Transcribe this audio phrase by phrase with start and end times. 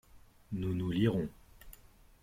[0.51, 1.29] Nous, nous lirons.